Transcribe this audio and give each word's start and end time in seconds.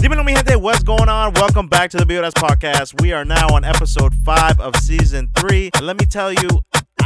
Dímelo, 0.00 0.24
mi 0.24 0.32
gente, 0.32 0.54
what's 0.56 0.84
going 0.84 1.08
on? 1.08 1.32
Welcome 1.34 1.66
back 1.66 1.90
to 1.90 1.96
the 1.96 2.06
BOS 2.06 2.32
podcast. 2.34 3.00
We 3.02 3.12
are 3.12 3.24
now 3.24 3.48
on 3.48 3.64
episode 3.64 4.14
five 4.24 4.60
of 4.60 4.76
season 4.76 5.28
three. 5.36 5.70
And 5.74 5.86
let 5.86 5.98
me 5.98 6.06
tell 6.06 6.32
you, 6.32 6.48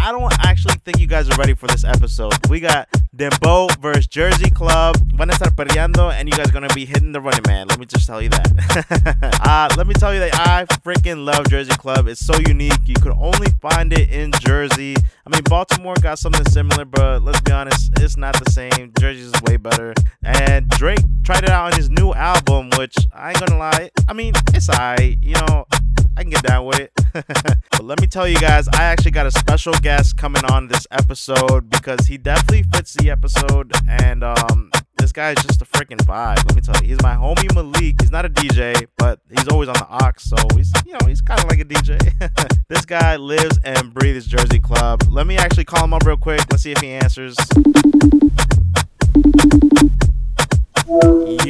I 0.02 0.10
don't 0.10 0.32
actually 0.40 0.75
think 0.84 0.99
you 0.99 1.07
guys 1.07 1.31
are 1.31 1.36
ready 1.36 1.54
for 1.54 1.68
this 1.68 1.84
episode. 1.84 2.34
We 2.50 2.58
got 2.58 2.88
Dembo 3.17 3.70
versus 3.78 4.08
Jersey 4.08 4.50
Club. 4.50 4.97
Van 5.15 5.31
a 5.31 5.33
estar 5.33 5.54
peleando, 5.54 6.13
and 6.13 6.28
you 6.28 6.34
guys 6.34 6.49
are 6.49 6.52
gonna 6.52 6.75
be 6.75 6.84
hitting 6.84 7.13
the 7.13 7.20
running 7.20 7.44
man. 7.47 7.68
Let 7.68 7.78
me 7.78 7.86
just 7.86 8.09
tell 8.09 8.20
you 8.20 8.29
that. 8.30 9.38
uh, 9.45 9.73
let 9.77 9.86
me 9.86 9.95
tell 9.95 10.12
you 10.12 10.18
that 10.18 10.34
I 10.34 10.64
freaking 10.80 11.24
love 11.24 11.48
Jersey 11.48 11.70
Club. 11.74 12.09
It's 12.09 12.27
so 12.27 12.36
unique. 12.36 12.80
You 12.86 12.96
could 12.96 13.12
only 13.16 13.46
find 13.60 13.92
it 13.92 14.10
in 14.10 14.32
Jersey. 14.41 14.96
I 15.24 15.30
mean, 15.30 15.45
Baltimore 15.45 15.95
got 16.02 16.19
something 16.19 16.46
similar, 16.46 16.84
but 16.84 17.23
let's 17.23 17.41
be 17.42 17.52
honest, 17.52 17.92
it's 18.00 18.16
not 18.16 18.34
the 18.45 18.50
same. 18.50 18.92
Jersey's 18.98 19.27
is 19.27 19.42
way 19.42 19.56
better. 19.56 19.95
And 20.24 20.69
Drake 20.70 21.05
tried 21.23 21.45
it 21.45 21.50
out 21.50 21.73
on 21.73 21.78
his 21.78 21.91
new 21.91 22.12
album, 22.12 22.70
which 22.77 22.96
I 23.14 23.28
ain't 23.28 23.38
gonna 23.38 23.56
lie. 23.56 23.91
I 24.09 24.14
mean, 24.14 24.34
it's 24.52 24.69
alright. 24.69 25.16
You 25.23 25.37
know, 25.46 25.64
I 26.16 26.23
can 26.23 26.30
get 26.30 26.43
down 26.43 26.66
with 26.66 26.79
it. 26.79 26.93
but 27.12 27.84
let 27.84 28.01
me 28.01 28.07
tell 28.07 28.29
you 28.29 28.39
guys, 28.39 28.69
I 28.69 28.83
actually 28.83 29.12
got 29.12 29.27
a 29.27 29.30
special 29.30 29.73
guest 29.75 30.16
coming 30.16 30.45
on 30.47 30.69
this 30.69 30.87
episode 30.91 31.71
because 31.71 32.07
he 32.07 32.19
definitely 32.19 32.65
fits 32.65 32.95
the 32.95 33.11
episode. 33.11 33.73
And 33.88 34.23
um, 34.23 34.71
this 34.98 35.11
guy 35.11 35.33
is 35.33 35.43
just 35.43 35.62
a 35.62 35.65
freaking 35.65 35.98
vibe. 35.98 36.37
Let 36.47 36.55
me 36.55 36.61
tell 36.61 36.80
you, 36.83 36.88
he's 36.88 37.02
my 37.02 37.15
homie 37.15 37.52
Malik. 37.55 38.01
He's 38.01 38.11
not 38.11 38.25
a 38.25 38.29
DJ, 38.30 38.87
but 38.98 39.21
he's 39.30 39.48
always 39.48 39.69
on 39.69 39.75
the 39.75 39.88
ox, 39.88 40.25
so 40.25 40.37
he's 40.55 40.73
you 40.87 40.93
know 40.93 41.07
he's 41.07 41.21
kind 41.21 41.41
of 41.41 41.48
like 41.48 41.61
a 41.61 41.65
DJ. 41.65 41.98
this 42.69 42.85
guy 42.85 43.16
lives 43.16 43.59
and 43.65 43.93
breathes 43.93 44.27
Jersey 44.27 44.60
Club. 44.60 45.02
Let 45.09 45.27
me 45.27 45.37
actually 45.37 45.65
call 45.65 45.85
him 45.85 45.95
up 45.95 46.05
real 46.05 46.16
quick. 46.16 46.41
Let's 46.51 46.63
see 46.63 46.73
if 46.73 46.79
he 46.79 46.91
answers. 46.91 47.37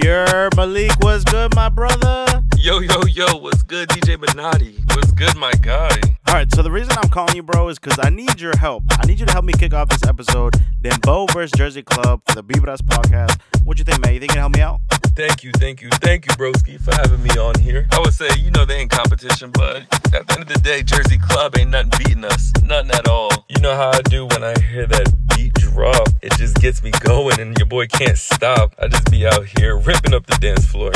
Your 0.02 0.48
Malik 0.56 0.92
was 1.00 1.24
good, 1.24 1.54
my 1.54 1.68
brother. 1.68 2.42
Yo, 2.62 2.78
yo, 2.78 3.02
yo, 3.06 3.26
what's 3.38 3.64
good, 3.64 3.88
DJ 3.88 4.16
Minotti? 4.16 4.76
What's 4.94 5.10
good, 5.10 5.36
my 5.36 5.50
guy? 5.62 5.90
All 6.28 6.34
right, 6.34 6.46
so 6.54 6.62
the 6.62 6.70
reason 6.70 6.94
I'm 7.02 7.10
calling 7.10 7.34
you, 7.34 7.42
bro, 7.42 7.66
is 7.66 7.80
because 7.80 7.98
I 8.00 8.08
need 8.08 8.40
your 8.40 8.56
help. 8.56 8.84
I 8.88 9.04
need 9.04 9.18
you 9.18 9.26
to 9.26 9.32
help 9.32 9.44
me 9.44 9.52
kick 9.52 9.74
off 9.74 9.88
this 9.88 10.04
episode. 10.06 10.54
Dembow 10.80 11.28
versus 11.32 11.50
Jersey 11.58 11.82
Club 11.82 12.20
for 12.24 12.36
the 12.36 12.44
Bibras 12.44 12.78
podcast. 12.78 13.40
What 13.64 13.80
you 13.80 13.84
think, 13.84 14.00
man? 14.04 14.14
You 14.14 14.20
think 14.20 14.30
you 14.30 14.34
can 14.34 14.42
help 14.42 14.54
me 14.54 14.60
out? 14.60 14.78
Thank 15.16 15.42
you, 15.42 15.50
thank 15.56 15.82
you, 15.82 15.90
thank 15.90 16.24
you, 16.24 16.32
broski, 16.34 16.80
for 16.80 16.94
having 16.94 17.20
me 17.20 17.30
on 17.30 17.58
here. 17.58 17.88
I 17.90 17.98
would 17.98 18.14
say, 18.14 18.28
you 18.38 18.52
know, 18.52 18.64
they 18.64 18.76
ain't 18.76 18.92
competition, 18.92 19.50
but 19.50 19.82
at 20.14 20.28
the 20.28 20.32
end 20.32 20.42
of 20.42 20.48
the 20.48 20.60
day, 20.62 20.84
Jersey 20.84 21.18
Club 21.18 21.58
ain't 21.58 21.70
nothing 21.70 21.90
beating 21.98 22.24
us. 22.24 22.52
Nothing 22.62 22.92
at 22.92 23.08
all. 23.08 23.44
You 23.48 23.60
know 23.60 23.74
how 23.74 23.90
I 23.90 24.02
do 24.02 24.26
when 24.26 24.44
I 24.44 24.54
hear 24.60 24.86
that 24.86 25.12
beat 25.34 25.54
drop. 25.54 26.10
It 26.22 26.32
just 26.34 26.58
gets 26.58 26.80
me 26.84 26.92
going, 27.00 27.40
and 27.40 27.58
your 27.58 27.66
boy 27.66 27.88
can't 27.88 28.16
stop. 28.16 28.76
I 28.78 28.86
just 28.86 29.10
be 29.10 29.26
out 29.26 29.46
here 29.58 29.76
ripping 29.76 30.14
up 30.14 30.26
the 30.26 30.38
dance 30.38 30.64
floor. 30.64 30.92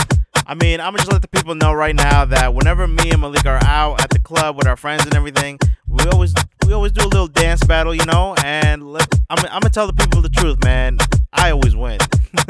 I 0.49 0.55
mean, 0.55 0.81
I'm 0.81 0.93
gonna 0.93 0.99
just 0.99 1.13
let 1.13 1.23
the 1.23 1.29
people 1.29 1.57
know 1.57 1.73
right 1.73 1.95
now 1.95 2.25
that 2.25 2.55
whenever 2.55 2.87
me 2.87 3.11
and 3.11 3.21
Malik 3.21 3.45
are 3.47 3.59
out 3.65 4.01
at 4.01 4.11
the 4.11 4.21
club 4.21 4.57
with 4.57 4.69
our 4.69 4.77
friends 4.77 5.05
and 5.05 5.15
everything, 5.15 5.59
we 5.89 6.05
always 6.07 6.33
we 6.65 6.73
always 6.73 6.93
do 6.93 7.05
a 7.05 7.09
little 7.09 7.27
dance 7.27 7.65
battle, 7.65 7.93
you 7.93 8.05
know. 8.05 8.37
And 8.45 8.93
let, 8.93 9.13
I'm 9.29 9.39
I'm 9.47 9.61
gonna 9.61 9.71
tell 9.71 9.89
the 9.89 9.93
people 9.93 10.23
the 10.23 10.29
truth, 10.29 10.63
man. 10.63 10.99
I 11.33 11.51
always 11.51 11.75
win. 11.75 11.99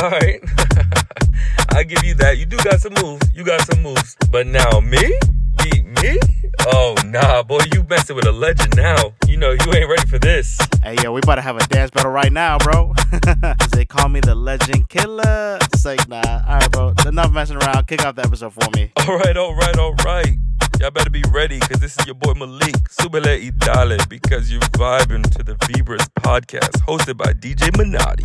All 0.00 0.10
right, 0.10 0.40
I 1.70 1.82
give 1.82 2.02
you 2.04 2.14
that. 2.14 2.36
You 2.38 2.46
do 2.46 2.56
got 2.56 2.80
some 2.80 2.94
moves. 2.94 3.30
You 3.34 3.44
got 3.44 3.60
some 3.66 3.82
moves. 3.82 4.16
But 4.30 4.46
now 4.46 4.80
me 4.80 5.18
beat 5.64 5.84
me? 6.02 6.18
Oh 6.66 6.94
nah, 7.06 7.42
boy, 7.42 7.60
you 7.72 7.82
messing 7.90 8.14
with 8.16 8.26
a 8.26 8.32
legend 8.32 8.76
now. 8.76 9.12
You 9.26 9.36
know 9.36 9.50
you 9.50 9.72
ain't 9.74 9.88
ready 9.88 10.06
for 10.06 10.18
this. 10.18 10.58
Hey, 10.82 10.96
yo, 11.02 11.12
we 11.12 11.20
about 11.20 11.36
to 11.36 11.42
have 11.42 11.56
a 11.56 11.66
dance 11.68 11.90
battle 11.90 12.10
right 12.12 12.32
now, 12.32 12.58
bro. 12.58 12.92
'Cause 12.94 13.70
they 13.72 13.84
call 13.84 14.08
me 14.08 14.20
the 14.20 14.34
legend 14.34 14.88
killer. 14.88 15.58
It's 15.62 15.84
like, 15.84 16.08
nah. 16.08 16.22
All 16.48 16.58
right, 16.58 16.70
bro. 16.70 16.92
Enough 17.06 17.32
messing 17.32 17.56
around. 17.56 17.86
Kick 17.86 18.04
off 18.04 18.14
the 18.14 18.22
episode 18.24 18.52
for 18.52 18.68
me. 18.76 18.92
All 19.08 19.18
right, 19.18 19.36
all 19.36 19.54
right, 19.54 19.76
all 19.78 19.94
right. 20.04 20.36
Y'all 20.80 20.90
better 20.90 21.10
be 21.10 21.22
ready 21.30 21.58
because 21.60 21.78
this 21.80 21.96
is 21.98 22.06
your 22.06 22.14
boy 22.16 22.34
Malik, 22.34 22.74
Subele 22.88 23.50
Idale, 23.50 24.08
because 24.08 24.50
you're 24.50 24.60
vibing 24.72 25.22
to 25.36 25.42
the 25.42 25.54
Vibras 25.54 26.06
podcast 26.20 26.80
hosted 26.86 27.16
by 27.16 27.32
DJ 27.32 27.70
Minotti. 27.76 28.24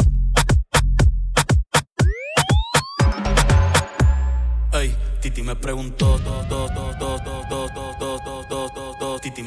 Ey, 4.73 4.95
Titi 5.21 5.41
me 5.41 5.53
preguntó, 5.55 6.17
do, 6.17 6.49
do, 6.49 6.67
do, 6.99 7.18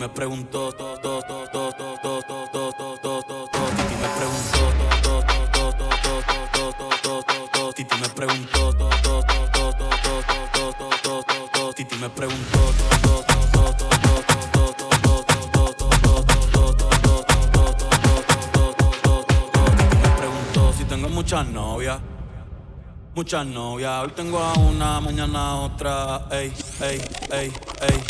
me 0.02 0.08
preguntó. 0.08 0.72
Titi 0.72 0.76
me 4.00 4.08
preguntó. 4.18 4.60
Titi 7.74 7.96
me 7.98 8.08
preguntó. 8.08 8.74
Titi 11.76 11.96
me 11.96 12.08
preguntó. 12.08 12.58
Titi 19.86 19.96
me 19.98 20.08
preguntó 20.16 20.72
si 20.76 20.84
tengo 20.84 21.08
muchas 21.10 21.46
novias. 21.46 22.00
Muchas 23.14 23.46
novias, 23.46 24.04
hoy 24.04 24.10
tengo 24.16 24.38
a 24.38 24.54
una, 24.54 24.98
mañana 24.98 25.56
otra, 25.56 26.26
ey, 26.30 26.50
ey, 26.80 26.98
ey, 27.30 27.52
ey, 27.82 28.00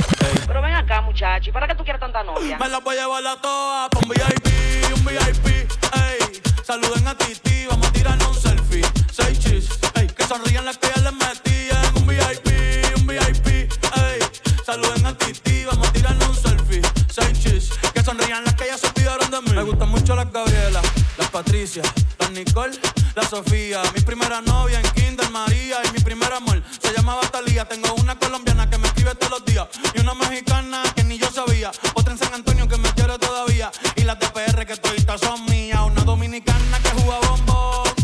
muchacho, 1.22 1.50
¿y 1.50 1.52
para 1.52 1.68
qué 1.68 1.74
tú 1.76 1.84
quieres 1.84 2.00
tanta 2.00 2.24
novia? 2.24 2.58
Me 2.58 2.68
la 2.68 2.80
voy 2.80 2.96
a 2.96 3.02
llevar 3.02 3.24
a 3.24 3.36
todas 3.40 3.88
un 4.02 4.08
VIP, 4.08 4.96
un 4.96 5.04
VIP, 5.04 5.46
ey. 5.46 6.42
Saluden 6.64 7.06
a 7.06 7.16
Titi, 7.16 7.66
vamos 7.66 7.86
a 7.86 7.92
tirarnos 7.92 8.28
un 8.28 8.42
selfie. 8.42 8.82
Seis 9.12 9.38
chis, 9.38 9.68
ey. 9.94 10.08
Que 10.08 10.24
sonrían 10.24 10.64
las 10.64 10.78
que 10.78 10.88
ya 10.88 11.00
les 11.00 11.12
metí 11.12 11.68
en 11.70 11.96
un 11.96 12.06
VIP, 12.08 12.96
un 12.96 13.06
VIP, 13.06 13.46
ey. 13.46 14.18
Saluden 14.66 15.06
a 15.06 15.16
Titi, 15.16 15.64
vamos 15.64 15.88
a 15.88 15.92
tirarnos 15.92 16.28
un 16.28 16.34
selfie. 16.34 16.82
Seis 17.08 17.40
chis, 17.40 17.70
que 17.94 18.02
sonrían 18.02 18.44
las 18.44 18.54
que 18.54 18.66
ya 18.66 18.76
se 18.76 18.88
olvidaron 18.88 19.30
de 19.30 19.42
mí. 19.42 19.52
Me 19.52 19.62
gustan 19.62 19.90
mucho 19.90 20.16
las 20.16 20.30
Gabriela, 20.32 20.82
las 21.18 21.28
Patricia, 21.30 21.82
las 22.18 22.30
Nicole, 22.32 22.76
la 23.14 23.22
Sofía. 23.22 23.82
Mi 23.94 24.00
primera 24.00 24.40
novia 24.40 24.80
en 24.80 24.90
Kinder 24.92 25.30
María 25.30 25.78
y 25.88 25.92
mi 25.92 26.00
primer 26.00 26.32
amor 26.32 26.62
se 26.80 26.92
llamaba 26.92 27.20
Talía. 27.22 27.64
Tengo 27.66 27.94
una 27.94 28.18
colombiana 28.18 28.68
que 28.68 28.78
me 28.78 28.86
escribe 28.86 29.14
todos 29.14 29.40
los 29.40 29.44
días 29.44 29.66
y 29.94 30.00
una 30.00 30.14
mexicana 30.14 30.82
que 30.94 31.04
ni 31.04 31.18
yo 31.18 31.30
sabía. 31.30 31.70
Otra 31.94 32.12
en 32.12 32.18
San 32.18 32.34
Antonio 32.34 32.68
que 32.68 32.76
me 32.78 32.90
quiere 32.92 33.18
todavía 33.18 33.70
y 33.96 34.02
las 34.02 34.18
de 34.18 34.28
PR 34.28 34.66
que 34.66 34.76
toditas 34.76 35.20
son 35.20 35.44
mías. 35.46 35.80
Una 35.84 36.02
dominicana 36.04 36.78
que 36.82 36.90
juega 37.02 37.18
bombón, 37.28 37.94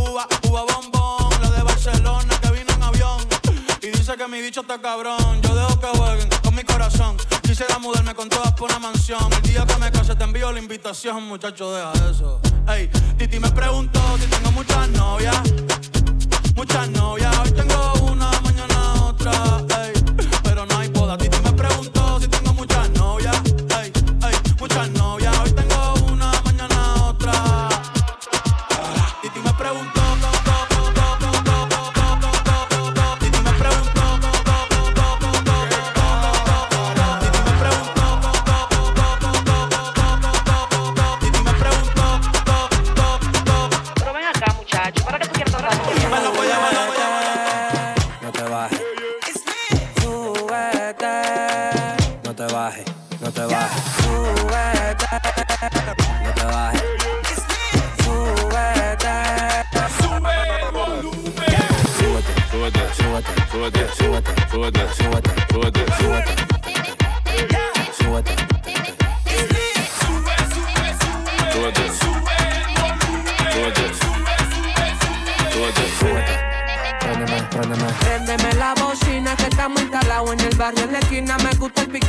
uva, 0.00 0.28
uva 0.44 0.62
bombón. 0.64 1.42
La 1.42 1.50
de 1.50 1.62
Barcelona 1.62 2.40
que 2.40 2.50
vino 2.50 2.72
en 2.72 2.82
avión 2.82 3.26
y 3.82 3.88
dice 3.88 4.16
que 4.16 4.26
mi 4.28 4.40
bicho 4.40 4.62
está 4.62 4.80
cabrón. 4.80 5.40
Yo 5.42 5.54
dejo 5.54 5.80
que 5.80 5.86
jueguen 5.98 6.28
con 6.42 6.54
mi 6.54 6.62
corazón. 6.64 7.16
Quisiera 7.42 7.78
mudarme 7.78 8.14
con 8.14 8.28
todas 8.28 8.52
por 8.54 8.70
una 8.70 8.78
mansión. 8.78 9.32
El 9.32 9.42
día 9.42 9.64
que 9.66 9.76
me 9.76 9.90
la 10.52 10.60
invitación, 10.60 11.24
muchacho, 11.24 11.72
deja 11.72 11.92
eso. 12.10 12.40
Ey, 12.68 12.88
Titi 13.18 13.38
me 13.38 13.50
preguntó 13.50 14.00
si 14.18 14.26
tengo 14.26 14.50
muchas 14.52 14.88
novias. 14.90 15.36
Muchas 16.54 16.88
novias, 16.90 17.38
hoy 17.38 17.50
tengo 17.50 17.92
una, 18.10 18.30
mañana 18.40 19.04
otra, 19.04 19.32
ey. 19.84 19.92
Pero 20.42 20.64
no 20.66 20.78
hay 20.78 20.88
boda. 20.88 21.18
Titi 21.18 21.38
me 21.42 21.52
preguntó 21.52 22.20
si 22.20 22.28
tengo 22.28 22.37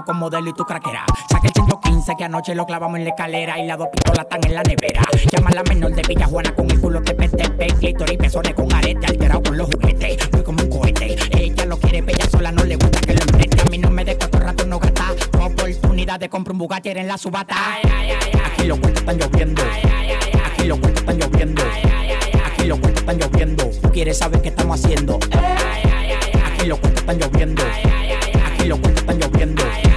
que 0.00 0.06
con 0.06 0.18
modelo 0.18 0.50
y 0.50 0.52
tu 0.52 0.64
craquera. 0.64 1.04
Saca 1.30 1.48
el 1.48 1.52
115 1.52 2.14
que 2.16 2.24
anoche 2.24 2.54
lo 2.54 2.66
clavamos 2.66 2.98
en 2.98 3.04
la 3.04 3.10
escalera 3.10 3.58
y 3.58 3.66
las 3.66 3.78
dos 3.78 3.88
pistolas 3.92 4.20
están 4.24 4.40
en 4.44 4.54
la 4.54 4.62
nevera. 4.62 5.02
Llama 5.30 5.50
a 5.50 5.54
la 5.54 5.62
menor 5.64 5.92
de 5.94 6.02
Villajuana 6.02 6.54
con 6.54 6.70
el 6.70 6.80
culo 6.80 7.02
tepe 7.02 7.28
tepe, 7.28 7.66
clítoris 7.78 8.14
y 8.14 8.16
pezones 8.16 8.54
con 8.54 8.72
arete 8.72 9.06
alterado 9.06 9.42
con 9.42 9.56
los 9.56 9.66
juguetes. 9.66 10.30
Voy 10.30 10.42
como 10.42 10.62
un 10.62 10.70
cohete. 10.70 11.16
Ella 11.30 11.64
lo 11.66 11.76
quiere 11.78 12.02
bella 12.02 12.28
sola, 12.30 12.52
no 12.52 12.64
le 12.64 12.76
gusta 12.76 13.00
que 13.00 13.14
lo 13.14 13.20
empreste. 13.20 13.60
A 13.60 13.64
mí 13.66 13.78
no 13.78 13.90
me 13.90 14.04
de 14.04 14.16
cuatro 14.16 14.40
rato 14.40 14.66
no 14.66 14.78
gasta. 14.78 15.12
Oportunidad 15.40 16.20
de 16.20 16.28
comprar 16.28 16.52
un 16.52 16.58
Bugatti 16.58 16.90
en 16.90 17.08
la 17.08 17.18
subata. 17.18 17.56
Aquí 18.52 18.66
los 18.66 18.78
cuentos 18.78 19.02
están 19.02 19.18
lloviendo. 19.18 19.62
Aquí 20.52 20.64
los 20.66 20.78
cuentos 20.78 21.02
están 21.02 21.18
lloviendo. 21.18 21.62
Aquí 22.46 22.64
los 22.64 22.78
cuentos 22.78 23.02
están 23.02 23.18
lloviendo. 23.18 23.70
Tú 23.82 23.90
quieres 23.92 24.18
saber 24.18 24.40
qué 24.42 24.48
estamos 24.48 24.84
haciendo. 24.84 25.18
Aquí 26.52 26.66
los 26.66 26.78
cuentos 26.78 27.02
están 27.02 27.18
lloviendo. 27.18 27.62
Aquí 28.52 28.68
los 28.68 28.78
cuentos 28.78 29.02
están 29.02 29.18
lloviendo. 29.18 29.89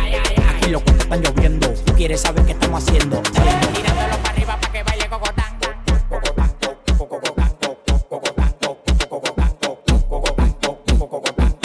Aquí 0.63 0.71
los 0.71 0.81
cuentos 0.81 1.03
están 1.03 1.21
lloviendo. 1.21 1.67
Tú 1.85 1.93
quieres 1.93 2.21
saber 2.21 2.45
qué 2.45 2.53
estamos 2.53 2.81
haciendo. 2.81 3.21
Tirándolo 3.21 4.17
para 4.23 4.29
arriba 4.29 4.57
para 4.61 4.71
que 4.71 4.81
baile 4.81 5.09
cocotán. 5.09 5.59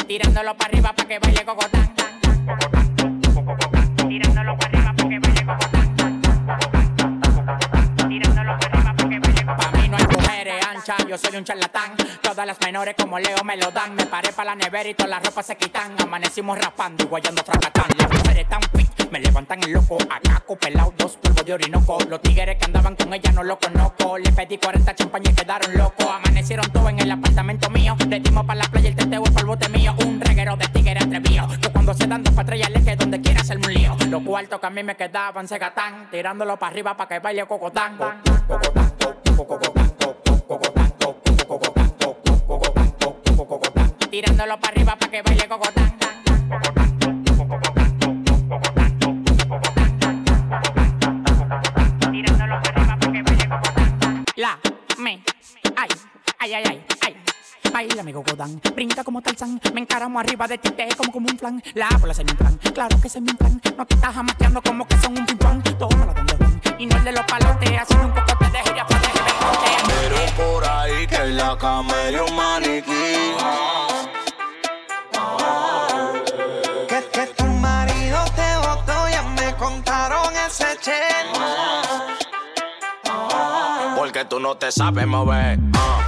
Tirándolo 0.09 0.57
para 0.57 0.69
arriba 0.69 0.93
para 0.93 1.09
que 1.09 1.19
baile 1.21 1.45
cocotán. 1.45 1.95
Tirándolo 4.09 4.59
para 4.59 4.69
arriba 4.69 4.95
para 4.97 5.09
que 5.09 5.19
baile 5.21 5.45
cocotán. 5.47 5.95
Tirándolo 8.09 8.59
para 8.59 8.67
arriba 8.67 8.95
para 8.97 9.09
que 9.09 9.19
baile 9.21 9.45
cocotán. 9.47 9.59
Pa' 9.59 9.79
mí 9.79 9.89
no 9.89 9.97
hay 9.97 10.07
mujeres 10.09 10.67
anchas, 10.67 11.07
yo 11.09 11.17
soy 11.17 11.37
un 11.37 11.45
charlatán. 11.45 11.98
Las 12.49 12.59
menores 12.63 12.95
como 12.99 13.19
Leo 13.19 13.45
me 13.45 13.59
lo 13.59 13.71
dan. 13.73 13.95
Me 13.95 14.07
paré 14.07 14.33
para 14.33 14.55
la 14.55 14.55
nevera 14.55 14.89
y 14.89 14.95
todas 14.95 15.11
las 15.11 15.23
ropas 15.23 15.45
se 15.45 15.55
quitan. 15.59 15.95
Amanecimos 16.01 16.57
raspando 16.57 17.05
y 17.05 17.07
guayando 17.07 17.43
fracatán. 17.45 17.89
Las 17.99 18.11
mujeres 18.11 18.49
tan 18.49 18.63
fit, 18.75 19.11
me 19.11 19.21
levantan 19.21 19.63
el 19.65 19.73
loco. 19.73 19.99
Acá 20.09 20.43
pelado, 20.59 20.95
dos 20.97 21.19
polvos 21.19 21.45
de 21.45 21.53
orinoco. 21.53 21.99
Los 22.09 22.23
tigres 22.23 22.57
que 22.57 22.65
andaban 22.65 22.97
con 22.97 23.13
ella 23.13 23.33
no 23.33 23.43
lo 23.43 23.59
conozco. 23.59 24.17
Le 24.17 24.33
pedí 24.33 24.57
40 24.57 24.95
champañas 24.95 25.35
y 25.35 25.37
quedaron 25.37 25.77
locos. 25.77 26.07
Amanecieron 26.07 26.73
todos 26.73 26.89
en 26.89 27.01
el 27.01 27.11
apartamento 27.11 27.69
mío. 27.69 27.95
Le 28.09 28.19
dimos 28.19 28.47
para 28.47 28.61
la 28.61 28.69
playa 28.71 28.89
el 28.89 28.97
teteo 28.97 29.23
para 29.25 29.41
el 29.41 29.47
bote 29.47 29.69
mío. 29.69 29.95
Un 30.07 30.19
reguero 30.19 30.57
de 30.57 30.69
tigres 30.69 31.05
atrevido. 31.05 31.49
Que 31.61 31.69
cuando 31.69 31.93
se 31.93 32.07
dan 32.07 32.23
dos 32.23 32.33
patrullas 32.33 32.71
le 32.71 32.83
que 32.83 32.97
donde 32.97 33.21
quiera 33.21 33.43
hacerme 33.43 33.67
un 33.67 33.75
lío. 33.75 33.97
Los 34.09 34.23
cuartos 34.23 34.59
que 34.59 34.67
a 34.67 34.71
mí 34.71 34.83
me 34.83 34.97
quedaban 34.97 35.47
se 35.47 35.59
gatán. 35.59 36.11
Tirándolo 36.11 36.59
para 36.59 36.73
arriba 36.73 36.97
para 36.97 37.09
que 37.09 37.19
baile 37.19 37.45
cocotán. 37.45 37.99
Cocotán, 37.99 38.47
cocotán, 38.47 39.37
cocotán, 39.37 39.88
Tirándolo 44.11 44.59
para 44.59 44.73
arriba 44.73 44.97
para 44.97 45.11
que 45.11 45.23
baile 45.23 45.49
cocotán. 45.49 45.99
Tirándolo 52.11 52.63
para 52.63 52.69
arriba 52.71 52.99
para 52.99 53.13
que 53.13 53.23
baile. 53.23 53.49
La, 54.37 54.59
me, 54.99 55.23
ay, 55.77 55.89
ay, 56.39 56.55
ay, 56.55 56.65
ay, 56.67 56.85
ay. 57.03 57.17
Baila 57.71 58.03
mi 58.03 58.13
cocotán, 58.15 58.61
brinca 58.75 59.05
como 59.05 59.21
Tarzán. 59.21 59.61
Me 59.75 59.81
encaramo 59.81 60.19
arriba 60.19 60.49
de 60.49 60.57
ti, 60.57 60.71
te 60.71 60.89
como 60.97 61.13
como 61.13 61.29
un 61.29 61.37
plan 61.37 61.63
La 61.75 61.89
bola 62.01 62.15
se 62.15 62.25
me 62.25 62.35
plan, 62.35 62.59
claro 62.75 62.99
que 63.01 63.09
se 63.11 63.21
me 63.21 63.35
plan 63.35 63.61
No 63.77 63.87
te 63.87 63.95
estás 63.95 64.15
jamaqueando 64.15 64.63
como 64.63 64.87
que 64.87 64.97
son 64.97 65.19
un 65.19 65.27
pimpón 65.27 65.63
Tómala 65.79 66.15
donde 66.15 66.35
van, 66.35 66.61
y 66.79 66.87
no 66.87 66.97
el 66.97 67.05
de 67.05 67.13
los 67.13 67.25
palotes 67.25 67.71
Haciendo 67.79 68.07
un 68.07 68.15
de 68.15 68.23
para 68.23 68.53
que 68.53 68.73
me 68.73 68.85
conte 68.87 69.08
Pero 69.87 70.19
por 70.37 70.65
ahí 70.69 71.07
que 71.07 71.17
en 71.17 71.37
la 71.37 71.57
cama 71.59 71.95
un 72.29 72.37
maniquí. 72.37 73.35
Que, 76.89 77.05
que 77.13 77.27
tu 77.37 77.45
marido 77.45 78.19
te 78.35 78.57
botó, 78.67 79.09
ya 79.11 79.23
me 79.23 79.55
contaron 79.57 80.35
ese 80.47 80.77
chen. 80.81 81.27
Porque 83.97 84.25
tú 84.25 84.41
no 84.41 84.57
te 84.57 84.71
sabes 84.73 85.07
mover. 85.07 85.59
Ah, 85.75 86.01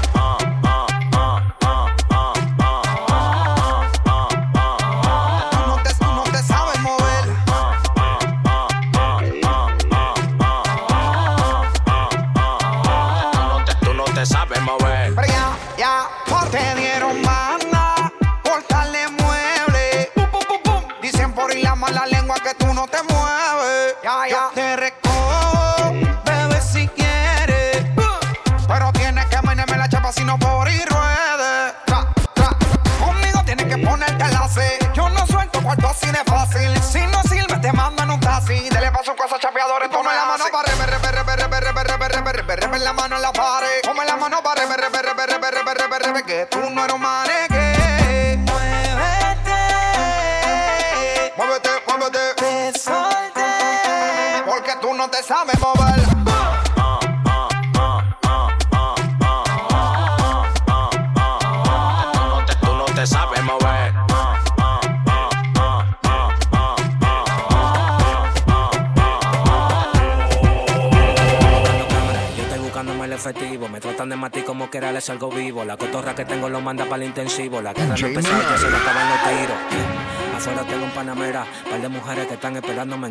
para 44.42 44.62
rebe, 44.62 44.76
rebe, 44.76 45.02
rebe, 45.02 45.26
rebe, 45.26 45.50
rebe, 45.50 45.74
rebe, 45.74 45.98
rebe, 45.98 46.22
que 46.22 46.46
tú 46.46 46.70
no 46.70 46.84
eres 46.84 46.94
un 46.94 47.02
maneque. 47.02 47.79
El 73.04 73.12
efectivo. 73.12 73.68
Me 73.68 73.80
tratan 73.80 74.08
de 74.08 74.16
matar 74.16 74.44
como 74.44 74.70
que 74.70 74.78
era 74.78 74.92
les 74.92 75.08
algo 75.10 75.30
vivo. 75.30 75.64
La 75.64 75.76
cotorra 75.76 76.14
que 76.14 76.24
tengo 76.24 76.48
lo 76.48 76.60
manda 76.60 76.84
para 76.84 77.02
el 77.02 77.08
intensivo. 77.08 77.60
La 77.60 77.72
guerra 77.72 77.96
no 77.96 78.06
empezó, 78.06 78.30
ya 78.30 78.58
se 78.58 78.68
me 78.68 78.76
acaban 78.76 79.08
los 79.08 79.18
tiros. 79.22 80.00
Afuera 80.36 80.62
tengo 80.62 80.84
un 80.84 80.90
panamera, 80.92 81.44
par 81.68 81.80
de 81.80 81.88
mujeres 81.88 82.26
que 82.26 82.34
están 82.34 82.56
esperándome. 82.56 83.10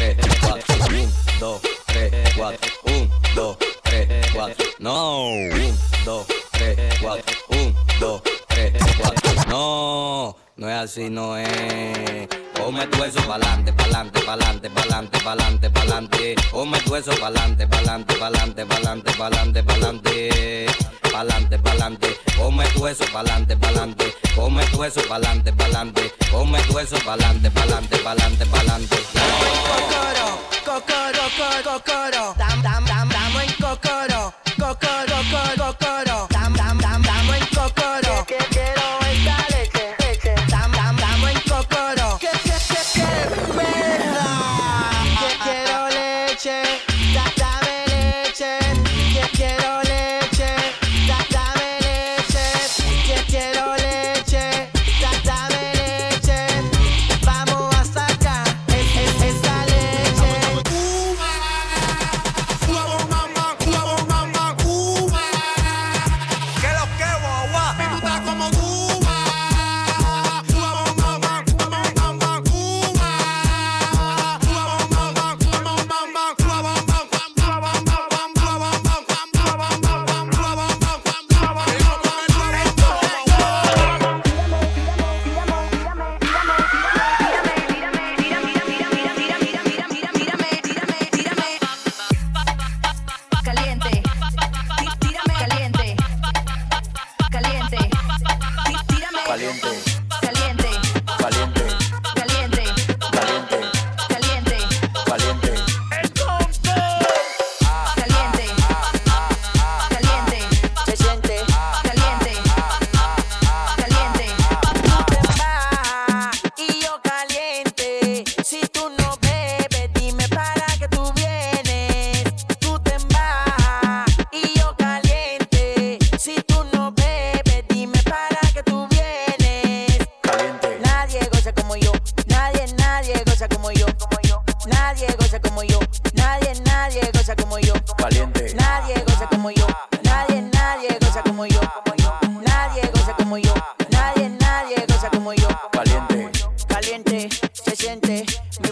3, 0.00 0.16
4, 0.40 0.76
1, 0.88 1.12
2, 1.40 1.60
3, 1.86 2.10
4, 2.34 2.72
1, 2.84 3.10
2, 3.34 3.58
3, 3.82 4.32
4, 4.32 4.64
no. 4.78 5.26
1, 5.28 5.76
2, 6.06 6.26
3, 6.52 6.76
4, 7.02 7.34
1, 7.50 7.74
2, 8.00 8.22
3, 8.48 8.72
4, 8.96 9.44
no. 9.50 10.36
No 10.56 10.70
es 10.70 10.76
así, 10.76 11.10
no 11.10 11.36
es. 11.36 12.28
Come 12.54 12.86
tu 12.86 13.04
eso 13.04 13.20
pa'lante, 13.28 13.74
pa'lante, 13.74 14.20
pa'lante, 14.20 14.70
pa'lante, 14.70 15.20
pa'lante, 15.20 15.70
pa'lante. 15.70 16.34
Come 16.50 16.80
tu 16.80 16.96
eso 16.96 17.12
pa'lante, 17.20 17.66
pa'lante, 17.66 18.14
pa'lante, 18.14 18.64
pa'lante, 18.64 19.12
pa'lante, 19.12 19.62
pa'lante. 19.62 20.66
Ponme 22.60 22.72
tu 22.74 22.86
eso 22.86 23.04
pa'lante, 23.10 23.56
pa'lante. 23.56 24.14
Ponme 24.36 24.62
tu 24.66 24.84
eso 24.84 25.00
pa'lante, 25.08 25.50
pa'lante. 25.50 26.12
Ponme 26.30 26.60
tu 26.64 26.78
eso 26.78 26.98
pa'lante, 27.06 27.50
pa'lante, 27.50 27.96
pa'lante, 28.04 28.44
pa'lante. 28.52 28.96
Cocoro, 29.70 30.28
cocoro, 30.66 31.24
cocoro. 31.64 32.34
Tam, 32.36 32.60
tam, 32.60 32.84
tam, 32.84 33.08
damo 33.08 33.40
en. 33.40 33.48
Cocoro, 33.58 34.34
cocoro, 34.58 35.16
cocoro. 35.30 35.69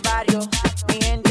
Barrio, 0.00 0.40
mi 0.88 1.00
gente. 1.00 1.27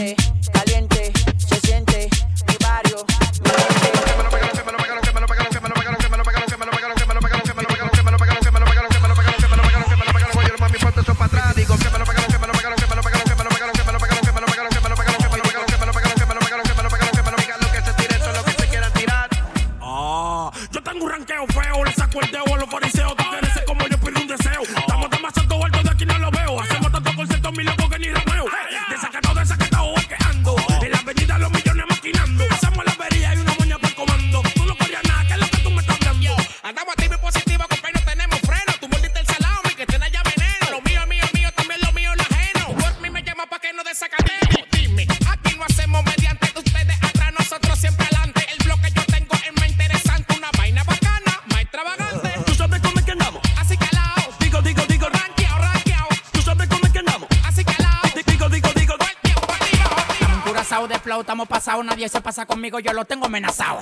Conmigo, 62.46 62.80
yo 62.80 62.94
lo 62.94 63.06
tengo 63.06 63.26
amenazado. 63.26 63.80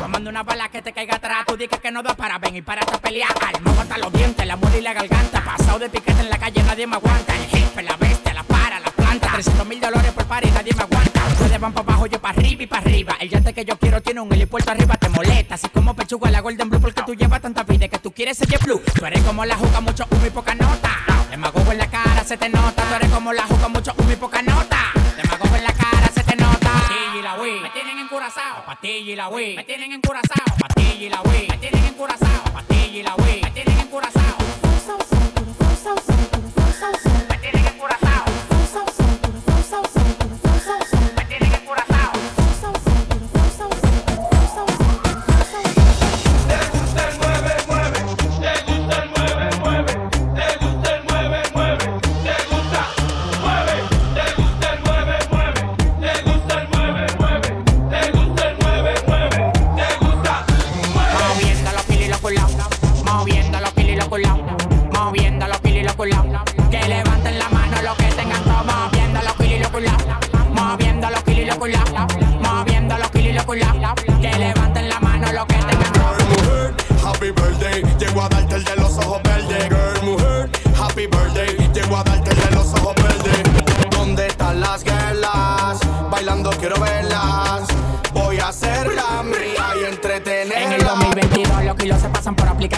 Tomando 0.00 0.30
una 0.30 0.42
bala 0.42 0.68
que 0.68 0.82
te 0.82 0.92
caiga 0.92 1.16
atrás, 1.16 1.44
tú 1.46 1.56
dices 1.56 1.80
que 1.80 1.90
no 1.90 2.02
da 2.02 2.14
para 2.14 2.38
ven 2.38 2.56
y 2.56 2.62
para 2.62 2.82
esta 2.82 2.98
pelea. 2.98 3.26
Alma, 3.28 3.70
aguanta 3.72 3.98
los 3.98 4.12
dientes, 4.12 4.46
la 4.46 4.56
muela 4.56 4.78
y 4.78 4.82
la 4.82 4.92
garganta. 4.92 5.42
Pasado 5.42 5.78
de 5.78 5.88
piquete 5.88 6.20
en 6.20 6.30
la 6.30 6.38
calle, 6.38 6.62
nadie 6.62 6.86
me 6.86 6.96
aguanta. 6.96 7.34
El 7.34 7.46
jefe, 7.46 7.82
la 7.82 7.96
bestia, 7.96 8.34
la 8.34 8.42
para, 8.44 8.78
la 8.80 8.90
planta. 8.90 9.32
300 9.32 9.66
mil 9.66 9.80
dólares 9.80 10.12
por 10.12 10.24
par 10.26 10.46
y 10.46 10.50
nadie 10.50 10.72
me 10.74 10.82
aguanta. 10.82 11.20
Ustedes 11.32 11.60
van 11.60 11.72
para 11.72 11.88
abajo, 11.88 12.06
yo 12.06 12.20
para 12.20 12.38
arriba 12.38 12.62
y 12.62 12.66
para 12.66 12.82
arriba. 12.82 13.16
El 13.20 13.30
yate 13.30 13.52
que 13.52 13.64
yo 13.64 13.76
quiero 13.78 14.00
tiene 14.00 14.20
un 14.20 14.32
helipuerto 14.32 14.70
arriba, 14.70 14.96
te 14.96 15.08
molesta. 15.08 15.54
Así 15.54 15.68
como 15.70 15.94
pechuga 15.94 16.30
la 16.30 16.40
Golden 16.40 16.70
Blue, 16.70 16.80
porque 16.80 17.02
tú 17.02 17.14
llevas 17.14 17.40
tanta 17.40 17.64
vida 17.64 17.88
que 17.88 17.98
tú 17.98 18.12
quieres 18.12 18.38
ser 18.38 18.58
blue. 18.60 18.80
Tú 18.94 19.04
eres 19.04 19.22
como 19.22 19.44
la 19.44 19.56
juca, 19.56 19.80
mucho 19.80 20.06
humo 20.10 20.26
y 20.26 20.30
poca 20.30 20.54
nota. 20.54 20.90
Demagogo 21.30 21.72
en 21.72 21.78
la 21.78 21.90
cara, 21.90 22.24
se 22.24 22.36
te 22.36 22.48
nota. 22.48 22.84
Tú 22.84 22.94
eres 22.94 23.10
como 23.10 23.32
la 23.32 23.42
juca, 23.42 23.68
mucho 23.68 23.94
humo 23.98 24.12
y 24.12 24.16
poca 24.16 24.42
nota. 24.42 24.95
Patilla 28.86 29.12
y 29.12 29.16
la 29.16 29.28
Wii, 29.28 29.56
me 29.56 29.64
tienen 29.64 29.90
encurazao. 29.90 30.44
Patilla 30.60 31.06
y 31.06 31.08
la 31.08 31.20
Wii, 31.22 31.48
me 31.48 31.58
tienen 31.58 31.84
encurazao. 31.86 32.25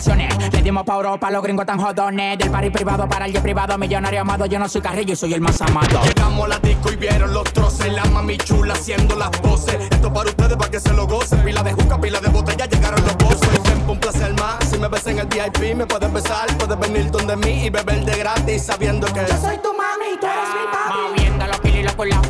Aplicaciones. 0.08 0.52
Le 0.52 0.62
dimos 0.62 0.84
pa' 0.84 0.94
Europa, 0.94 1.30
los 1.30 1.42
gringos 1.42 1.66
tan 1.66 1.78
jodones. 1.78 2.38
Del 2.38 2.50
party 2.50 2.70
privado 2.70 3.08
para 3.08 3.26
el 3.26 3.32
jet 3.32 3.42
privado, 3.42 3.76
millonario 3.78 4.20
amado. 4.20 4.46
Yo 4.46 4.58
no 4.58 4.68
soy 4.68 4.80
carrillo 4.80 5.12
y 5.12 5.16
soy 5.16 5.34
el 5.34 5.40
más 5.40 5.60
amado. 5.60 6.00
Llegamos 6.04 6.44
a 6.44 6.48
la 6.48 6.58
disco 6.58 6.90
y 6.92 6.96
vieron 6.96 7.32
los 7.32 7.44
troces. 7.52 7.92
La 7.92 8.04
mami 8.04 8.36
chula 8.38 8.74
haciendo 8.74 9.16
las 9.16 9.30
poses. 9.30 9.76
Esto 9.90 10.12
para 10.12 10.30
ustedes 10.30 10.56
para 10.56 10.70
que 10.70 10.80
se 10.80 10.92
lo 10.92 11.06
gocen. 11.06 11.42
Pila 11.44 11.62
de 11.62 11.72
juca, 11.72 12.00
pila 12.00 12.20
de 12.20 12.28
botella, 12.28 12.66
llegaron 12.66 13.00
los. 13.02 13.18
El 13.54 13.62
tiempo 13.62 13.92
un 13.92 14.00
placer 14.00 14.32
más. 14.34 14.58
Si 14.68 14.78
me 14.78 14.88
ves 14.88 15.06
en 15.06 15.18
el 15.18 15.26
VIP, 15.26 15.74
me 15.74 15.86
puedes 15.86 16.12
besar. 16.12 16.46
Puedes 16.58 16.78
venir 16.78 17.10
donde 17.10 17.36
mí 17.36 17.66
y 17.66 17.70
beber 17.70 18.04
de 18.04 18.18
gratis 18.18 18.64
sabiendo 18.64 19.06
que 19.08 19.20
yo 19.20 19.36
soy 19.40 19.58
tu 19.58 19.72
mami 19.72 20.14
y 20.14 20.20
tú 20.20 20.26
eres 20.26 20.48
mi 20.54 20.66
papi. 20.72 21.00
Moviendo 21.08 21.46
los 21.46 21.64
y 21.64 21.82
los 21.82 21.94
culados. 21.94 22.28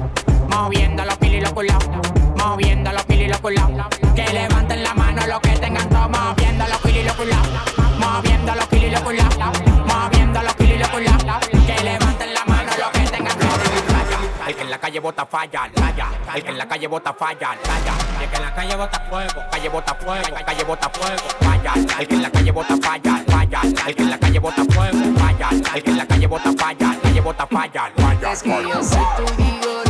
Moviendo 0.48 1.04
los 1.04 1.16
y 1.22 1.40
los 1.40 1.52
culados. 1.52 1.88
Moviendo 2.36 2.92
los 2.92 3.04
y 3.08 3.26
los 3.26 3.38
culados. 3.38 3.86
Que 4.14 4.32
levanten 4.32 4.82
la 4.82 4.94
mano 4.94 5.26
los 5.26 5.40
que 5.40 5.50
tengan 5.50 5.88
todo. 5.88 6.08
Moviendo 6.08 6.64
los 6.66 6.92
y 6.92 7.02
los 7.02 7.14
culados. 7.14 7.67
Moviendo 8.18 8.52
los 8.52 8.66
kilos 8.66 8.84
y 8.84 8.90
los 8.90 9.00
culados. 9.02 9.60
Moviendo 9.86 10.42
los 10.42 10.54
kilos 10.56 10.74
y 10.74 10.78
los 10.78 10.88
culados. 10.88 11.48
Que 11.48 11.84
levanten 11.84 12.34
la 12.34 12.44
mano 12.46 12.72
los 12.76 12.90
que 12.90 13.10
tengan 13.16 13.38
todo. 13.38 13.48
El 14.44 14.56
que 14.56 14.62
en 14.62 14.70
la 14.70 14.78
calle 14.80 14.98
bota 14.98 15.24
falla, 15.24 15.70
falla. 15.72 16.06
El 16.34 16.42
que 16.42 16.50
en 16.50 16.58
la 16.58 16.66
calle 16.66 16.88
bota 16.88 17.14
falla, 17.14 17.56
falla. 17.62 17.92
El 18.20 18.28
que 18.28 18.36
en 18.36 18.42
la 18.42 18.54
calle 18.54 18.74
bota 18.74 19.00
fuego, 19.08 19.44
calle 19.52 19.68
bota 19.68 19.94
fuego, 19.94 20.36
calle 20.44 20.64
bota 20.64 20.90
fuego, 20.90 21.28
falla. 21.40 21.74
El 22.00 22.08
que 22.08 22.14
en 22.16 22.22
la 22.22 22.30
calle 22.30 22.50
bota 22.50 22.76
falla, 22.82 23.24
falla. 23.28 23.60
El 23.86 23.94
que 23.94 24.02
en 24.02 24.10
la 24.10 24.18
calle 24.18 24.38
bota 24.40 24.64
fuego, 24.64 24.98
falla. 25.16 25.48
El 25.74 25.82
que 25.84 25.90
en 25.90 25.96
la 25.96 26.06
calle 26.06 26.26
bota 26.26 26.52
falla, 26.58 26.96
calle 27.00 27.20
bota 27.20 27.46
falla, 27.46 27.92
falla. 27.96 28.32
Es 28.32 28.42
que 28.42 28.68
yo 28.68 28.82
soy 28.82 29.06
tu 29.16 29.34
vigoro, 29.36 29.87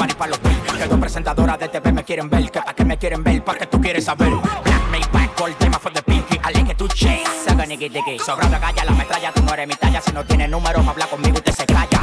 party, 0.00 0.32
hotel. 0.32 0.78
Que 0.78 0.86
dos 0.86 0.98
presentadoras 0.98 1.58
de 1.58 1.68
TV 1.68 1.92
me 1.92 2.04
quieren 2.04 2.30
ver, 2.30 2.50
que 2.50 2.60
pa' 2.60 2.74
que 2.74 2.84
me 2.84 2.96
quieren 2.96 3.22
ver, 3.22 3.44
pa' 3.44 3.54
que 3.54 3.66
tú 3.66 3.80
quieres 3.80 4.04
saber. 4.04 4.30
Black 4.30 4.90
Maybach, 4.90 5.38
gold 5.38 5.56
tema 5.58 5.78
for 5.78 5.92
the 5.92 6.02
pinky, 6.02 6.36
I 6.36 6.52
like 6.54 6.70
it 6.70 6.78
to 6.78 6.88
chase. 6.88 7.24
Saca 7.44 7.66
nigga 7.66 7.88
diggy, 7.88 8.18
sobrado 8.18 8.58
calla 8.58 8.84
la 8.84 8.92
metralla, 8.92 9.32
tú 9.32 9.42
no 9.42 9.52
eres 9.52 9.68
mi 9.68 9.74
talla, 9.74 10.00
si 10.00 10.12
no 10.12 10.24
tienes 10.24 10.48
número, 10.48 10.80
habla 10.80 11.06
conmigo 11.06 11.38
y 11.38 11.42
te 11.42 11.52
se 11.52 11.66
calla. 11.66 12.00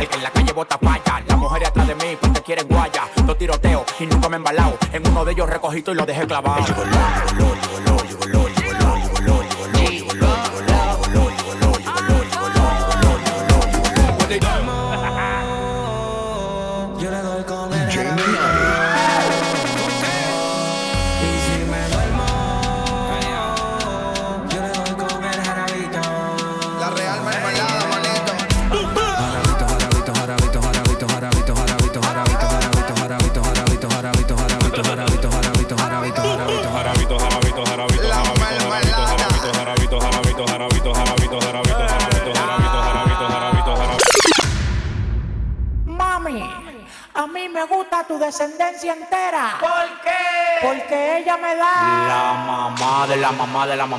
El 0.00 0.08
que 0.08 0.16
en 0.16 0.22
la 0.22 0.30
calle 0.30 0.52
bota 0.52 0.78
falla, 0.78 1.22
las 1.26 1.38
mujeres 1.38 1.68
atrás 1.68 1.86
de 1.86 1.94
mí 1.94 2.16
porque 2.20 2.42
quieren 2.42 2.68
guaya. 2.68 3.02
Dos 3.24 3.38
tiroteos 3.38 3.84
y 4.00 4.06
nunca 4.06 4.28
me 4.28 4.36
he 4.36 4.38
embalado, 4.38 4.76
en 4.92 5.08
uno 5.08 5.24
de 5.24 5.32
ellos 5.32 5.48
recogito 5.48 5.92
y 5.92 5.94
lo 5.94 6.04
dejé 6.04 6.26
clavado. 6.26 6.64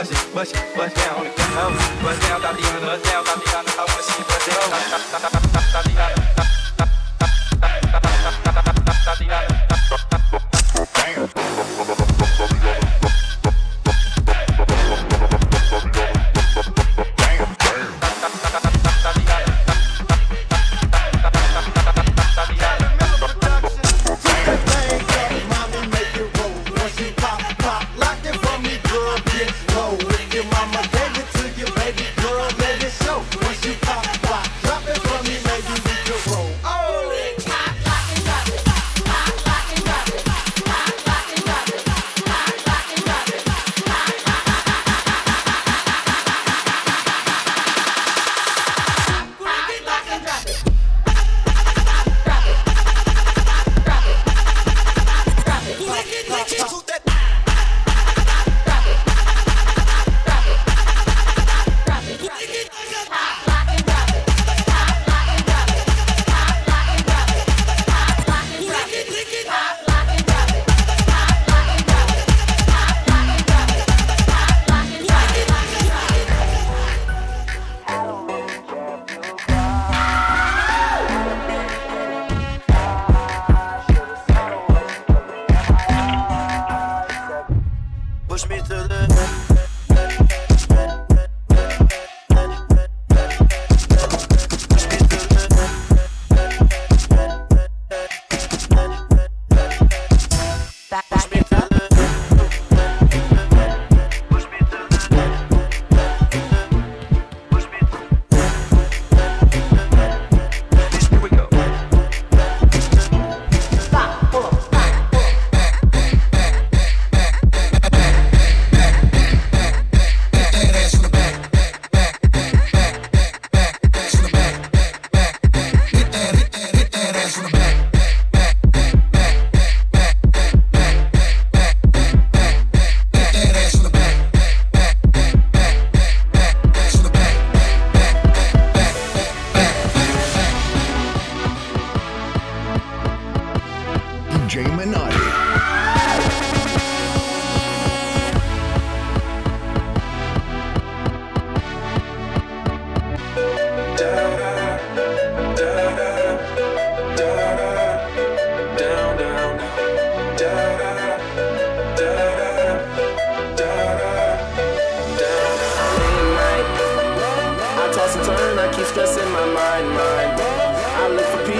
bust 0.00 0.12
it, 0.12 0.34
bust 0.34 0.56
it, 0.56 0.69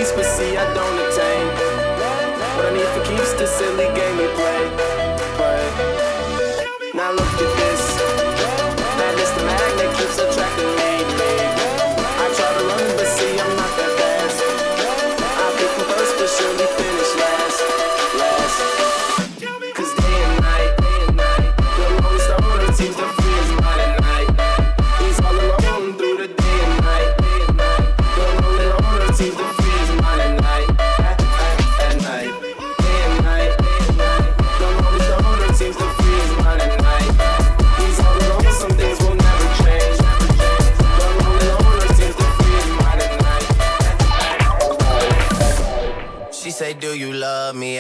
peace, 0.00 0.12
but 0.12 0.24
see 0.24 0.56
I 0.56 0.64
don't 0.74 0.98
attain. 1.04 1.46
What 2.56 2.66
I 2.66 2.72
need 2.72 2.88
for 2.94 3.02
keeps 3.04 3.32
the 3.34 3.46
silly 3.46 3.88
game 3.94 4.16
we 4.16 4.26
play. 4.38 4.99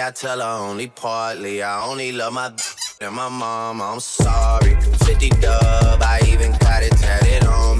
I 0.02 0.10
tell 0.12 0.40
her 0.40 0.68
only 0.68 0.88
partly. 0.88 1.62
I 1.62 1.84
only 1.84 2.12
love 2.12 2.32
my 2.32 2.52
and 3.00 3.14
my 3.14 3.28
mom. 3.28 3.82
I'm 3.82 4.00
sorry. 4.00 4.74
50 5.04 5.28
dub, 5.40 6.02
I 6.02 6.20
even 6.28 6.52
got 6.52 6.82
it 6.82 6.92
tatted 6.92 7.44
on 7.44 7.78